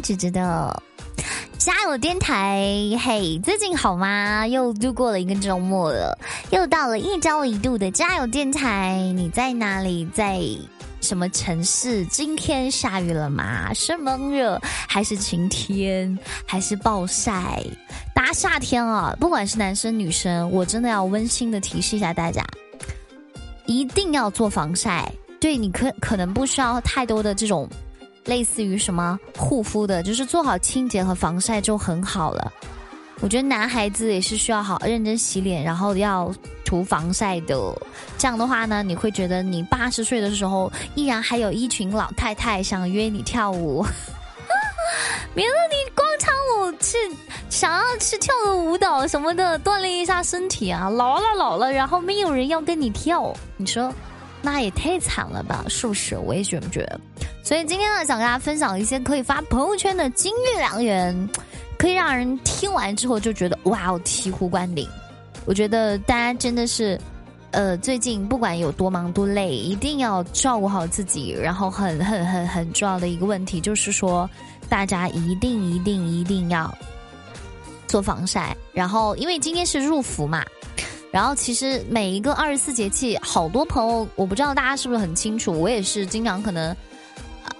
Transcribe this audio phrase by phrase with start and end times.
[0.00, 0.82] 姐姐的
[1.58, 2.62] 加油电台。
[3.04, 4.46] 嘿，最近好吗？
[4.46, 6.16] 又度过了一个周末了，
[6.50, 8.96] 又到了一周一度的加油电台。
[9.14, 10.06] 你在哪里？
[10.14, 10.40] 在
[11.00, 12.04] 什么城市？
[12.06, 13.72] 今天下雨了吗？
[13.74, 17.62] 是闷热还是晴天还是暴晒？
[18.14, 22.44] 大夏天啊，不管是男生女生，我真的要温馨的提示一下大家，
[23.66, 25.10] 一定要做防晒。
[25.40, 27.66] 对你可可能不需要太多的这种，
[28.24, 32.52] 类似于什么护肤的，就是做好清洁和防晒就很好了。
[33.22, 36.32] 我觉得男孩子也是需要好认真洗脸，然后要
[36.64, 37.56] 涂防晒的。
[38.16, 43.84] 这样的话呢，你会觉得你八十岁的时候依然还有一群老太太想约你跳舞，
[45.34, 46.96] 免得你广场舞去
[47.50, 50.88] 想要去跳个舞蹈什么的锻炼一下身体啊。
[50.88, 53.92] 老了老了，然后没有人要跟你跳，你说？
[54.42, 56.16] 那也太惨了吧，是不是？
[56.16, 57.00] 我也觉不觉得。
[57.42, 61.28] 所以今天呢，想跟大家分享一些可以发朋友圈的金玉良言，
[61.78, 64.88] 可以让人听完之后就觉得哇哦，醍醐灌顶。
[65.46, 67.00] 我觉得大家真的是，
[67.50, 71.32] 呃，最近不管有多忙多累，一定要照顾好自己。
[71.32, 74.28] 然后很很很很重要的一个问题就是说，
[74.68, 76.72] 大家一定一定一定要
[77.88, 78.56] 做防晒。
[78.72, 80.44] 然后因为今天是入伏嘛。
[81.10, 86.76] 然后其实每一个二十四节气，好多朋友我不知道大家是不是很清楚，我也是经常可能，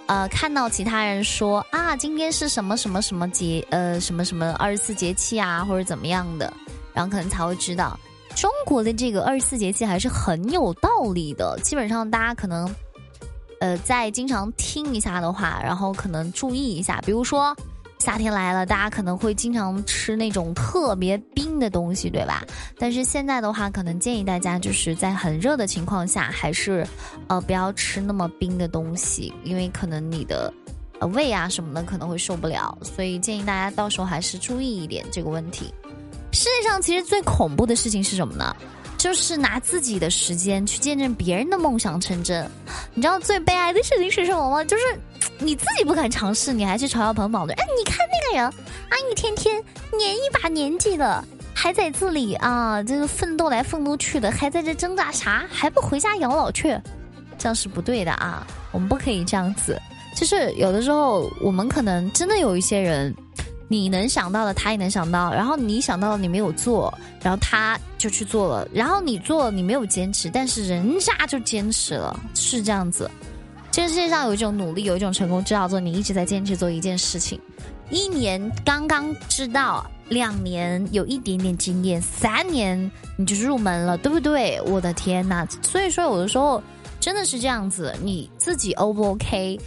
[0.05, 6.53] 呃，看到其他人说啊，今天是什么什么什么节，呃，什么什么二十四节气啊，或者怎么样的，
[6.93, 7.99] 然后可能才会知道
[8.35, 11.59] 中国的这个二十四节气还是很有道理的。
[11.61, 12.73] 基本上大家可能，
[13.59, 17.53] 呃，在经常听一下的话，然后可能注意一下，比如说。
[18.01, 22.43] 夏天来了，大家可能会经常吃那种特别冰的东西，对吧？
[22.79, 26.83] 但是现在的话，可能建议大家就是在很热的情况下，还是
[27.27, 30.51] 呃不要吃那么冰的东西，因为可能你的
[30.97, 32.75] 呃胃啊什么的可能会受不了。
[32.81, 35.71] 所以建议大家到时候还是注意一点这个问题。
[36.31, 38.55] 世界上其实最恐怖的事情是什么呢？
[38.97, 42.49] 就是拿自己的时间去见证别人的梦想成真。
[42.95, 44.65] 你知道最悲哀的事情是什么吗？
[44.65, 44.83] 就是。
[45.43, 47.41] 你自己不敢尝试，你还去嘲笑朋友们？
[47.55, 48.53] 哎，你看那个人啊，
[49.09, 49.61] 一天天
[49.97, 55.43] 年一把年纪了，还在这里啊，这个奋斗来奋斗去的，还在这挣扎啥？
[55.51, 56.79] 还不回家养老去？
[57.39, 58.45] 这样是不对的啊！
[58.71, 59.81] 我们不可以这样子。
[60.15, 63.11] 就是有的时候，我们可能真的有一些人，
[63.67, 73.09] 你能想到的，他也能想到；然后你想到的，你没有做，然后他就去做了；然后你做，你没有坚持，但是人家就坚持了，是这样子。
[73.71, 77.39] 这个世界上有一种努力，有一种成功，叫做你一直在坚持做一件事情。
[77.89, 84.61] 一年刚刚知道，两年有一点点经验，三年你就入门了，对不对？
[84.65, 85.47] 我的天呐！
[85.61, 86.61] 所以说，有的时候
[86.99, 89.57] 真的是这样子，你自己 O 不 OK？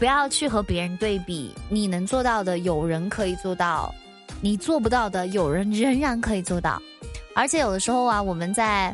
[0.00, 3.88] 不要去和别人对比，你能做到的，有人可以做到；
[4.40, 6.82] 你做不到的，有人仍然可以做到。
[7.36, 8.92] 而且有的时候啊，我们在。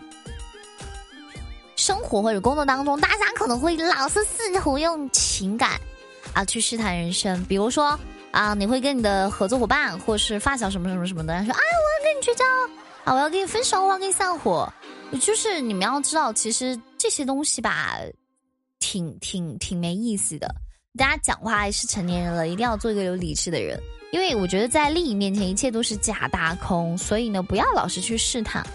[1.77, 5.81] 生活或者工作当中，大家可能会老是试图用情感
[6.33, 7.41] 啊去试探人生。
[7.45, 7.97] 比如说
[8.33, 12.45] 啊，你会跟你的合作伙伴或是发小什么什么什么的说：“啊，我要跟你绝交
[13.05, 14.69] 啊，我要跟你分手，我要跟你散伙。”
[15.23, 17.95] 就是你们要知道，其实这些东西吧，
[18.81, 20.53] 挺挺挺没意思的。
[20.99, 26.99] 大家讲话是成年人了，一定要做一个有理智的人，因为我觉得在利益面前，一切都是假大空。
[26.99, 28.67] 所以呢，不要老是去试探。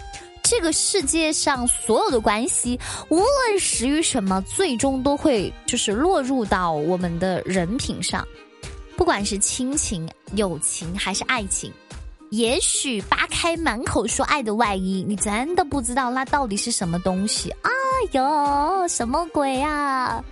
[0.44, 2.78] 这个世界上所有的关系，
[3.08, 8.26] 无论始于什么，最终都会就是落入到我们的人品上。
[8.94, 11.72] 不管是亲情、友情还是爱情，
[12.30, 17.50] 也许扒开满口说爱的外衣，你真的不知道那到底是什么东西。
[17.62, 17.70] 哎
[18.12, 20.22] 呦，什么鬼啊！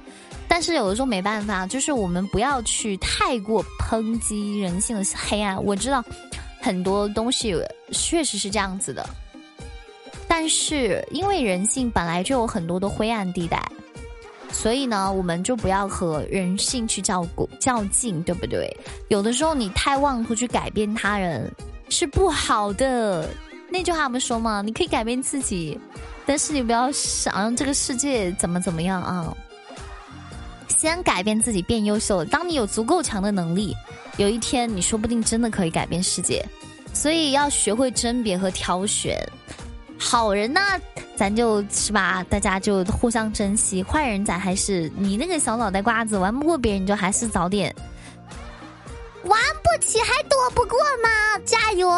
[0.47, 5.61] 但是有的时候没办法，就是我们不要去太过抨击人性的黑暗。
[5.65, 6.05] 我知道
[6.61, 7.57] 很多东西
[7.91, 9.09] 确实是这样子的。
[10.35, 13.63] 但是，因为人性本来就有很多的灰暗地带，
[14.51, 17.23] 所以呢，我们就不要和人性去较
[17.61, 18.75] 较劲，对不对？
[19.09, 21.53] 有的时候你太妄图去改变他人
[21.91, 23.29] 是不好的。
[23.69, 24.63] 那句话不说嘛？
[24.63, 25.79] 你可以改变自己，
[26.25, 29.37] 但是你不要想让这个世界怎么怎么样啊！
[30.79, 32.25] 先改变自己，变优秀。
[32.25, 33.77] 当你有足够强的能力，
[34.17, 36.43] 有一天你说不定真的可以改变世界。
[36.95, 39.15] 所以要学会甄别和挑选。
[40.03, 40.61] 好人呢，
[41.17, 47.75] 咱就是吧，大家就互相珍惜；坏人咱还是你那个小脑袋瓜子玩不过别人，你就还是早点
[49.25, 51.39] 玩不起，还躲不过吗？
[51.45, 51.89] 加油！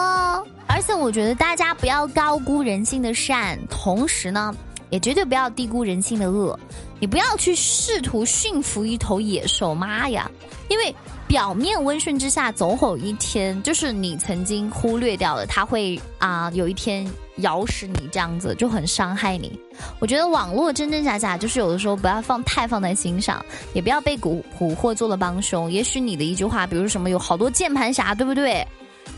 [0.66, 4.54] 而且我觉得大家不要高估人性的善，同时呢，
[4.90, 6.58] 也绝对不要低估人性的恶。
[7.00, 10.30] 你不要去试图驯服一头野兽，妈呀！
[10.68, 10.94] 因为
[11.26, 19.58] 表面温顺之下，总有一天，就是你曾经忽略掉了，它会啊，有一天咬死你，这样子就很伤害你。
[19.98, 25.70] 我觉得网络真真假假，就是有的时候不要放太放在心上，也不要被蛊蛊惑做了帮凶。
[25.70, 28.66] 也许你的一句话，比如什么有好多键盘侠，对不对？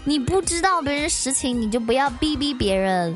[0.05, 3.15] 你不知道别人实情，你就不要逼逼别人。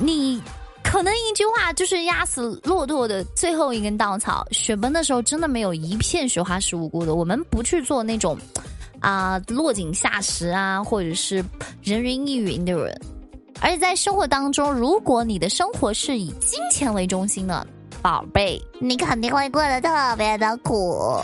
[0.00, 0.40] 你
[0.84, 4.46] 可能一句话就是压死骆驼的最后一根稻草。
[4.52, 7.14] 雪崩的时候，真的没有一片雪花是无辜的。
[7.14, 8.38] 我们不去做那种
[9.00, 11.44] 啊落井下石啊，或者是
[11.82, 13.00] 人云亦云的人。
[13.60, 17.66] 而且在生活当中，如果你的生活是以金钱为中心的，
[18.00, 21.20] 宝贝，你肯定会过得特别的苦。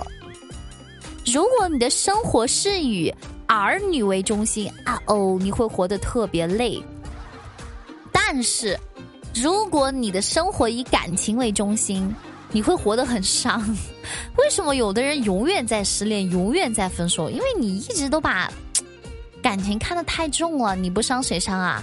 [1.32, 3.12] 如果你的生活是以
[3.46, 6.82] 儿女为中心啊哦，你会活得特别累。
[8.12, 8.78] 但是，
[9.34, 12.12] 如果你的生活以感情为中心，
[12.50, 13.62] 你会活得很伤。
[14.36, 17.30] 为什么有的人永远在失恋，永远在分手？
[17.30, 18.50] 因为你一直都把
[19.40, 21.82] 感情看得太重了，你不伤谁伤啊？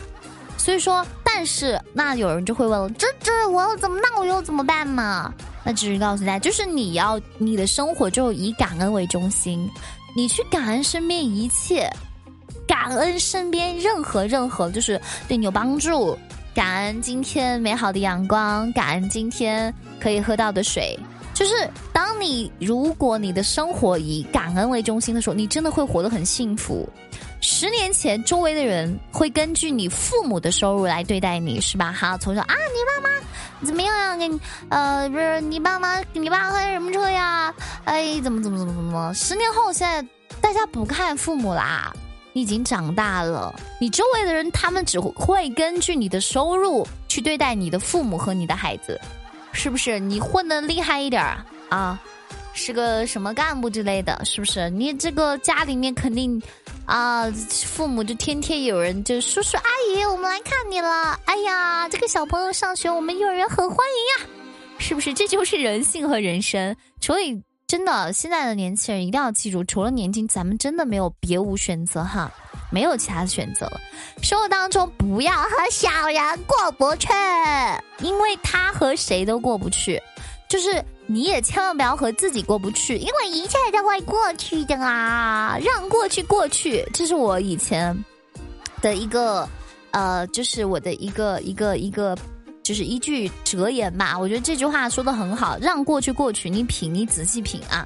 [0.62, 4.00] 所以说，但是那有人就会问了：这这我要怎么？
[4.00, 5.34] 那我又怎么办嘛？
[5.64, 9.68] 那只是告诉大家，就是你要你的生活就以感恩为中心。
[10.16, 11.90] 你去感恩身边一切，
[12.68, 16.16] 感恩身边任何任何就是对你有帮助，
[16.54, 20.96] 感恩今天美好的阳光，感恩今天可以喝到的水。
[21.34, 21.54] 就是
[21.92, 26.88] 当你如果你的生活以感恩为中心的时候，你真的会活得很幸福。
[27.42, 31.92] 十年前，周围的人会根据你父母的收入来对待你，是吧？
[31.92, 34.16] 哈，从小啊，你爸妈怎么样呀？
[34.16, 34.40] 给你
[34.70, 37.54] 呃，不是你爸妈，你爸开什么车呀？
[37.86, 39.12] 哎，怎么怎么怎么怎么？
[39.16, 40.08] 十年后，现在
[40.40, 41.92] 大家不看父母啦，
[42.34, 49.00] 你已经长大了，你周围的人他们只会根据你的收入去对待你的父母和你的孩子，
[49.52, 50.00] 是不是？
[50.00, 51.24] 你混的厉害一点
[51.70, 52.00] 啊，
[52.54, 54.70] 是个什么干部之类的，是不是？
[54.70, 56.42] 你这个家里面肯定。
[56.88, 57.32] 啊，
[57.66, 61.18] 父母就天天有人就叔叔阿姨，我们来看你了。
[61.24, 64.30] 哎呀，这个小朋友上学，我们幼儿园很欢迎呀，
[64.78, 65.14] 是不是？
[65.14, 66.76] 这就是人性和人生。
[67.00, 72.30] 所以，真的，现在的年轻人一定要记住，除了年轻，咱们真的没有别无选择哈，
[72.70, 73.80] 没有其他的选择了。
[74.22, 77.08] 生活当中不要和小人过不去，
[78.00, 80.02] 因为他和谁都过不去，
[80.50, 80.84] 就是。
[81.12, 85.58] 你也千万不要和自己过不去，因为一切都会过去的啊！
[85.62, 87.96] 让过去过去，这是我以前
[88.82, 89.48] 的一个
[89.92, 92.18] 呃，就是我的一个一个一个，
[92.64, 94.18] 就是一句哲言吧。
[94.18, 97.86] 我觉得这句话说的很好，让过去过去，你品，你仔细品啊。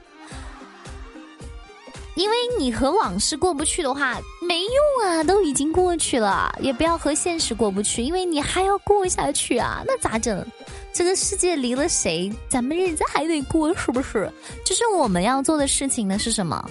[2.16, 6.54] 因为你和往事过不去的话，没用啊，都已经过去了。
[6.62, 10.46] 也不要和现实过不去，因为你还要过下去啊，那咋整？
[10.94, 14.32] 这个世界离了谁，咱们日子还得过，是不是？
[14.64, 16.70] 就是我们要做的事情呢是什么？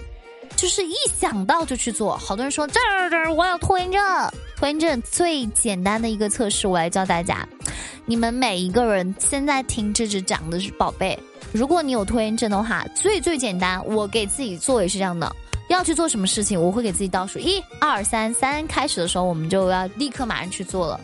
[0.57, 2.17] 就是一想到就去做。
[2.17, 4.01] 好多人说这儿这儿我有拖延症，
[4.57, 7.47] 拖延症最简单的一个测试，我来教大家。
[8.07, 11.19] 你们每一个人现在听这只讲的是宝贝，
[11.55, 15.33] 如果你有拖延症的话，最最简单，我给自己做也是这样的。
[15.69, 21.01] 要去做什么事情，我会给自己倒数一二三三，开始的时候我们就要立刻马上去做了。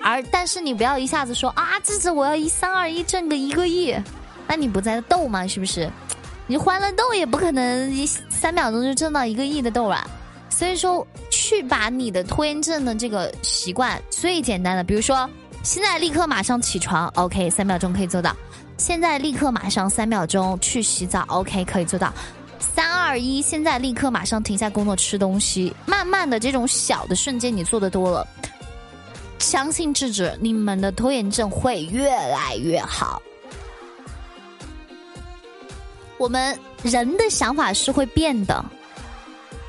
[0.00, 3.94] 而但是你不要一下子说啊，这次我要一三二一挣个一个亿，
[4.48, 5.46] 那你不在斗吗？
[5.46, 5.90] 是不是？
[6.46, 10.08] 你欢乐豆也不可能一三秒钟就挣到一个亿的豆啊。
[10.48, 15.28] 所以说，去把你的拖延症的这个习惯最简单的，比如说
[15.62, 18.32] 现在立刻马上起床，OK，三秒钟可以做到；
[18.80, 22.08] 现在立刻马上三秒钟去洗澡，OK，可以做到；
[22.58, 25.70] 三二一，现在立刻马上停下工作吃东西。
[25.84, 28.26] 慢慢的，这种小的瞬间你做的多了。
[29.38, 33.20] 相信智者，你们的拖延症会越来越好。
[36.16, 38.64] 我们人的想法是会变的。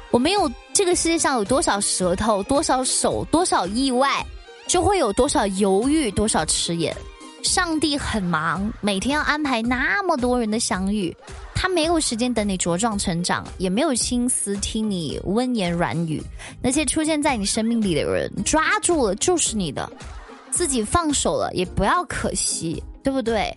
[0.10, 4.26] 我们有这个世界上有多少舌头，多少手，多少意外，
[4.68, 6.96] 就会有多少犹豫，多少迟延。
[7.44, 11.16] 上帝很忙，每天要安排那么多人的相遇。
[11.54, 16.22] 他没有时间等你茁壮成长，也没有心思听你温言软语。
[16.62, 19.92] 那些出现在你生命里的人，抓住了就是你的，
[20.50, 23.56] 自己放手了也不要可惜，对不对？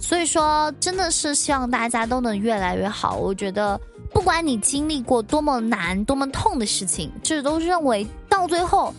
[0.00, 3.16] 所以说，真的是希望大家都能越来越好。
[3.16, 3.80] 我觉得，
[4.12, 8.94] 不管你经历过多么难、多么痛的事情，这都认为到最后。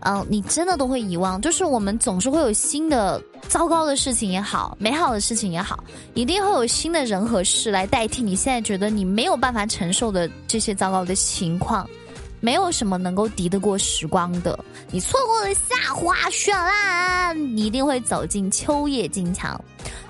[0.00, 5.82] 嗯，你真的都会遗忘，就是我们总是会有新的糟糕的事情也好，美好的事情也好，
[6.14, 11.88] 一定会有新的人和事来代替你现在觉得你没有办法承受的这些糟糕的情况。
[12.40, 14.56] 没有什么能够敌得过时光的。
[14.92, 19.60] 你错过了夏花绚烂，你一定会走进秋叶金强。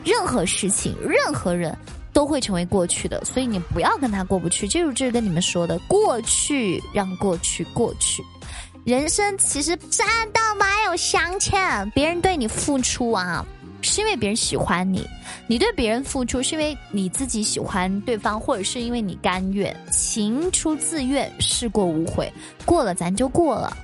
[0.04, 1.74] 任何事情，任何人
[2.12, 4.68] 都会成为过去的，所以你不要跟他过不去。
[4.68, 8.22] 就是这是跟你们说的，过去让过去过去。
[8.88, 13.44] 人生其实真的没有相欠，别人对你付出啊。
[13.82, 15.06] 是因为别人喜欢你，
[15.46, 22.32] 你对别人付出是因为你自己喜欢对方，或者是因为你甘愿，情出自愿，事过无悔，
[22.64, 23.76] 过了咱就过了。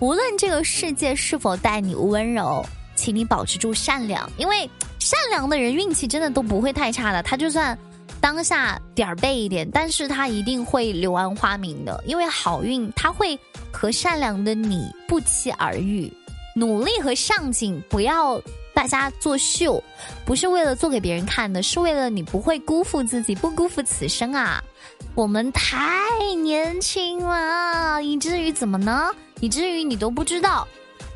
[0.00, 7.22] 无论这个世界是否待你温柔，请你保持住善良，因为善良的人运气真的都不会太差的。
[7.22, 7.78] 他就算
[8.26, 13.38] 当下点儿背一点，但是他一定会柳暗花明的，因为好运他会
[13.70, 16.12] 和善良的你不期而遇。
[16.56, 18.42] 努力和上进，不要
[18.74, 19.80] 大家作秀，
[20.24, 24.60] 不是为了做给别人看的，是为了你不会辜负自己，不辜负此生啊！
[25.14, 29.12] 我们太年轻了，以至于怎么呢？
[29.38, 30.66] 以至于你都不知道，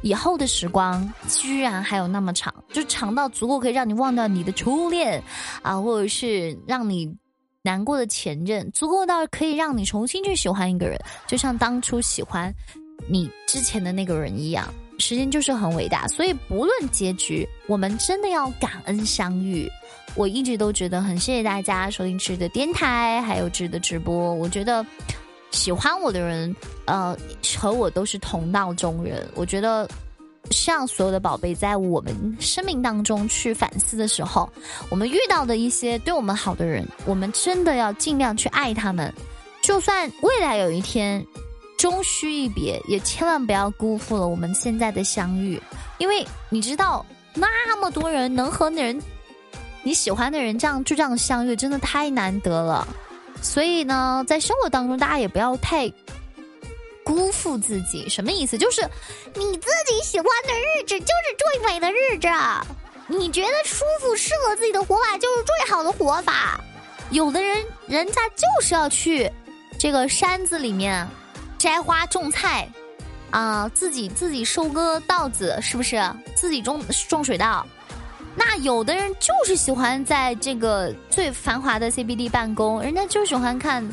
[0.03, 5.23] 以后的时光居然还有那么长，就长到足够可以让你忘掉你的初恋
[5.63, 7.15] 啊，或者是让你
[7.63, 12.53] 难过的前任，足够到可以让你重新去喜欢一个人，就像当初喜欢
[13.09, 14.67] 你之前的那个人一样。
[14.99, 19.67] 时间就是很伟大，所以不论结局，我们真的要感恩相遇。
[20.15, 24.35] 我一直都觉得很谢谢大家收听值的电台，还有值的直播。
[24.35, 24.85] 我觉得
[25.51, 26.55] 喜欢我的人，
[26.87, 27.17] 呃，
[27.59, 29.29] 和我都是同道中人。
[29.35, 29.89] 我觉得，
[30.51, 34.49] 像所有的宝贝，在我们生命当中去反思的时候，
[34.89, 39.13] 我们遇到的一些对我们好的人，我们真的要尽量去爱他们。
[39.63, 41.25] 就算未来有一天。
[41.79, 45.59] 终须一别，也千万不要辜负了我们现在的相遇，
[45.97, 49.03] 因为你知道，那么多人能和那人
[49.83, 52.87] 你喜欢的人这样就这样相遇，真的太难得了。
[53.43, 55.93] 所以呢，在生活当中，大家也不要太
[57.03, 58.09] 辜负自己。
[58.09, 58.57] 什么意思？
[58.57, 58.83] 就是
[59.35, 62.29] 你自己喜欢的日子就是最美的日子，
[63.07, 66.61] 你觉得舒服、适合自己的活法就是最好的活法。
[67.11, 69.31] 有的人，人家就是要去
[69.79, 71.09] 这个山子里面。
[71.59, 72.67] 摘花种菜，
[73.31, 76.03] 啊，自己自己收割稻子，是不是？
[76.35, 77.67] 自己种种水稻。
[78.37, 83.87] 那有的人就是喜欢在这个最繁华的 CBD 办公，人家就喜欢看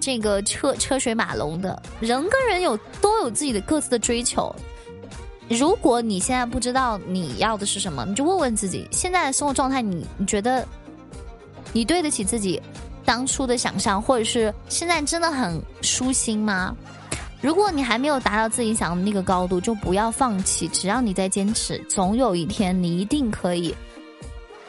[0.00, 1.80] 这个车车水马龙的。
[2.00, 4.54] 人跟人有都有自己的各自的追求。
[5.48, 10.66] 如果你现在不知道你要的是什么，你就问问自己，现在的生活状态，你你觉得
[11.72, 12.60] 你对得起自己？
[13.04, 16.74] 当初的想象，或者是现在真的很舒心吗？
[17.42, 20.68] 如果你还没有达到自己想的那个高度，就不要放弃。
[20.68, 23.74] 只要你在坚持，总有一天你一定可以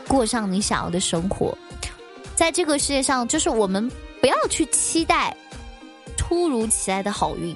[0.08, 1.56] 过上你想要的生活。
[2.36, 3.88] 在这个世界上，就是我们
[4.20, 5.38] 不要去期待
[6.18, 7.56] 突如其来的好运，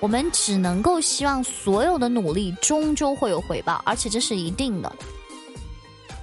[0.00, 4.92] 我们只能够希望所有的努力终究会有回报，而且这是一定的。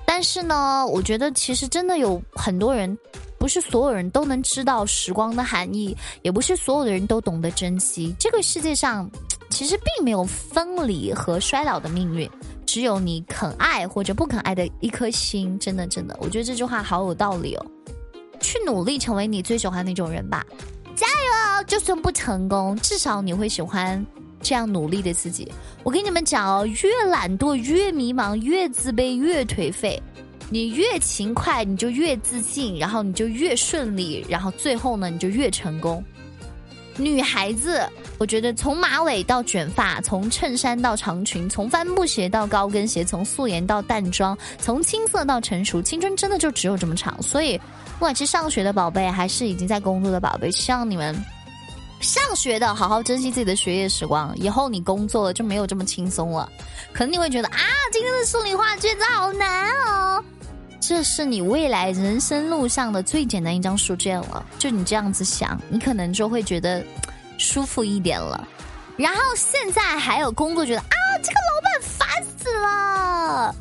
[0.06, 2.98] 但是呢，我觉得其实真的有很多人。
[3.46, 8.12] 不是所有人都能知道时光的含义，也不是所有的人都懂得珍惜。
[8.18, 9.08] 这个世界上，
[9.52, 12.28] 其实并没有分离和衰老的命运，
[12.66, 15.60] 只有你肯爱或者不肯爱的一颗心。
[15.60, 17.64] 真的，真的，我觉得这句话好有道理哦。
[18.40, 20.44] 去努力成为你最喜欢那种人吧，
[20.96, 21.64] 加油！
[21.68, 24.04] 就算不成功，至少你会喜欢
[24.42, 25.52] 这样努力的自己。
[25.84, 30.02] 我跟你们讲哦，越懒惰，越迷茫，越自卑，越颓废。
[30.50, 36.04] 你越勤快，你就越自信，然后你就越顺利，然后最后呢，你就越成功。
[36.98, 37.86] 女孩子，
[38.18, 47.22] 我觉得从马尾到卷发，从衬衫到长裙，从帆布鞋到高跟鞋，从素颜到淡妆，从青涩到成熟，青春真的就只有这么长。
[47.22, 51.14] 所以，不管是上学的宝贝，还是已经在工作的宝贝，希望你们
[52.00, 54.34] 上学的好好珍惜自己的学业时光。
[54.38, 56.50] 以后你工作了就没有这么轻松了，
[56.94, 57.60] 可能你会觉得啊，
[57.92, 60.24] 今天的数理化卷子好难哦。
[60.80, 66.84] 这是你未来人生路上的最简单一张书卷了，就你这样子想，你可能就会觉得
[67.38, 68.48] 舒服一点了。
[68.96, 73.56] 然后现在还有工作，觉得啊，这个老板烦死了。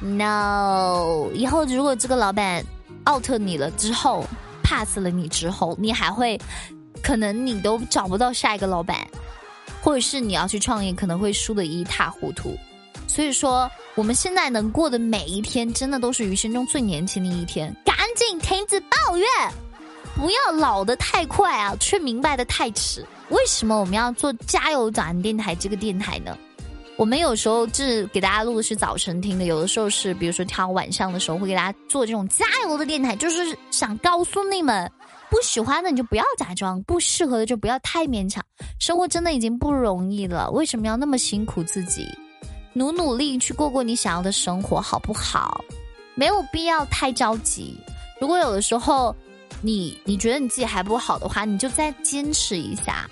[0.00, 2.64] No，以后如果这个老板
[3.08, 4.26] out 你了之后
[4.62, 6.38] ，pass 了你之后，你还会
[7.02, 8.98] 可能你都找不到下一个老板，
[9.80, 12.58] 或者是你要去创业，可能会输得一塌糊涂。
[13.06, 17.74] 所以说，我们现在能过的每一天，真的都是余生中最年轻的一天。
[17.84, 19.28] 赶紧停止抱怨，
[20.14, 23.04] 不要老的太快啊，却明白的太迟。
[23.30, 26.36] 为什么我们要做加油早安电台这个电台呢？
[26.96, 34.90] 我们有时候是给大家录的是早晨听的，有的时候是比如说挑晚上的时候会给大家做这种加油的电台，就是想告诉你们，
[35.28, 38.42] 不喜欢的你就不要假装，不适合的就不要太勉强。
[38.78, 42.08] 生活真的已经不容易了，为什么要那么辛苦自己？
[42.76, 45.64] 努努力去过过你想要的生活，好不好？
[46.14, 47.74] 没有必要太着急。
[48.20, 49.16] 如果有的时候
[49.62, 53.08] 你你觉得你自己还不好的话，你就再坚持一下，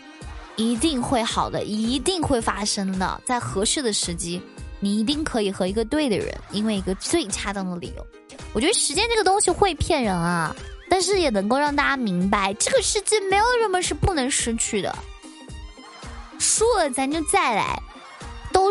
[0.56, 4.38] 一定会好的，一定会发生的，在合适的时机。
[4.80, 8.06] 你一定可以和一个对的人，因为一个最恰当的理由。
[8.52, 10.54] 我觉得时间这个东西会骗人啊，
[10.90, 14.94] 但是也能够让大家明白，这个世界没有什么是不能失去的。
[16.38, 17.80] 输了咱就再来。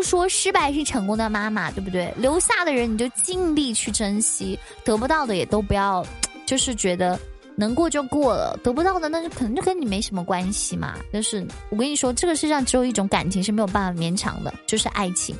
[0.03, 2.13] 说失败是成功的妈妈，对不对？
[2.17, 6.05] 留下的人你就尽力去珍惜，得不到的也都不要，
[6.45, 7.19] 就是觉得
[7.55, 10.95] 能过就过了，得不到的那就可能就跟你没什么关系嘛。
[11.11, 15.35] 就是我跟你说，这个世上只有一种感情是没有办法勉强的，就是爱情。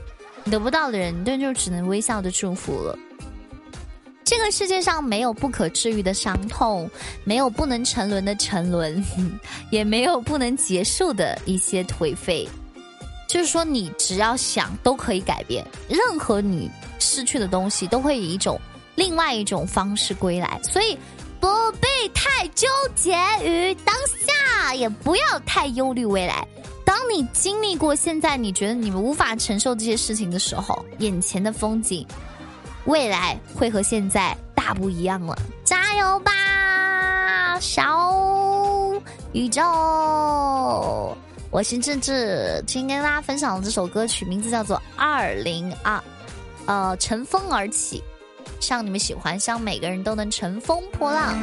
[0.52, 2.98] 得不到的人，那就只能微笑的祝福了。
[4.26, 6.90] 这个世界上没有不可治愈的伤痛，
[7.24, 9.04] 没有不能沉沦的沉沦，
[9.70, 12.48] 也没有不能结束的一些颓废。
[13.34, 15.66] 就是说，你只要想，都可以改变。
[15.90, 18.62] 任何你失去的东西，都会以一种
[18.94, 20.62] 另外一种方式归来。
[20.62, 20.96] 所以，
[21.40, 21.48] 不
[21.82, 26.48] 必太纠结于当下，也不要太忧虑未来。
[26.86, 32.06] 当你经历过现在你觉得你们无法承受这些事情的时候，眼前的风景，
[32.86, 35.36] 未来会和现在大不一样了。
[35.64, 37.82] 加油吧，小
[39.32, 41.18] 宇宙！
[41.54, 45.98] 我是志志，今天跟大家分享的这首歌曲名字叫做《二零二》，
[46.66, 48.04] 呃，乘风而起，
[48.60, 51.38] 希望你们喜欢，希望每个人都能乘风破浪。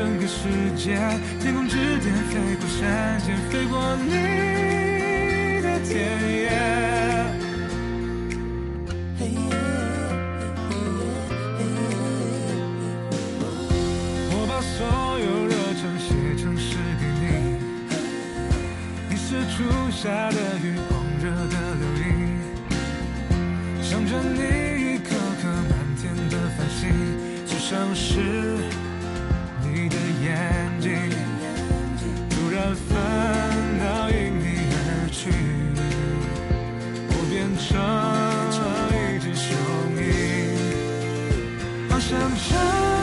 [0.00, 0.96] 整个世界，
[1.42, 5.92] 天空之巅，飞过山间，飞过你的田
[6.26, 6.69] 野。
[37.30, 37.78] 变成
[39.14, 39.56] 一只雄
[39.94, 40.02] 鹰，
[41.88, 42.99] 好想乘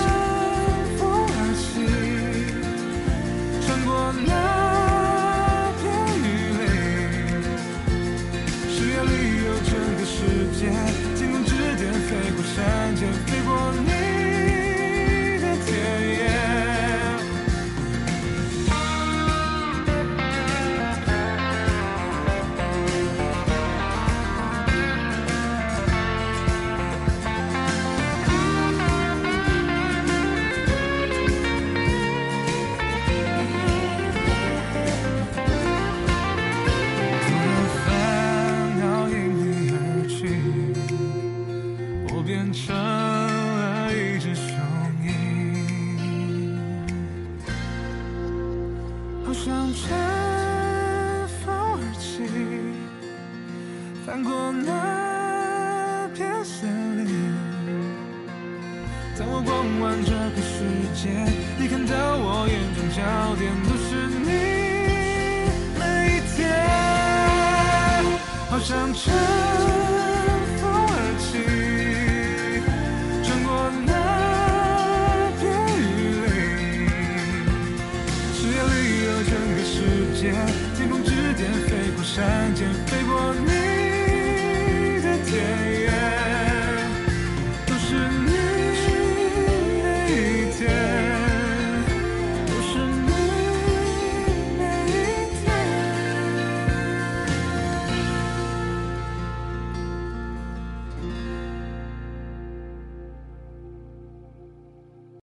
[68.67, 69.86] 想着。